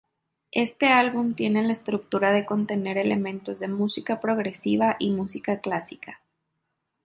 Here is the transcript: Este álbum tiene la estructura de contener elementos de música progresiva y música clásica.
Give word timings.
Este 0.55 0.87
álbum 0.87 1.35
tiene 1.35 1.61
la 1.63 1.73
estructura 1.73 2.31
de 2.31 2.43
contener 2.43 2.97
elementos 2.97 3.59
de 3.59 3.67
música 3.67 4.19
progresiva 4.19 4.95
y 4.97 5.11
música 5.11 5.61
clásica. 5.61 6.21